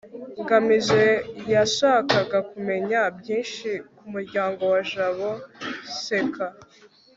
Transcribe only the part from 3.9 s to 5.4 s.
ku muryango wa jabo.